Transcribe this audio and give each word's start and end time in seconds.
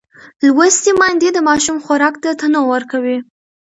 لوستې 0.55 0.91
میندې 0.99 1.29
د 1.33 1.37
ماشوم 1.47 1.77
خوراک 1.85 2.15
ته 2.23 2.29
تنوع 2.39 2.65
ورکوي. 2.69 3.17